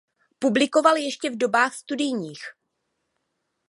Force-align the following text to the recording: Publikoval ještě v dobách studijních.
Publikoval 0.39 0.97
ještě 0.97 1.29
v 1.29 1.37
dobách 1.37 1.73
studijních. 1.75 2.43